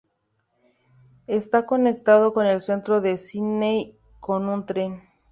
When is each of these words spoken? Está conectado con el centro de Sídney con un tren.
Está 1.27 1.67
conectado 1.67 2.33
con 2.33 2.47
el 2.47 2.59
centro 2.61 3.01
de 3.01 3.19
Sídney 3.19 3.99
con 4.19 4.49
un 4.49 4.65
tren. 4.65 5.03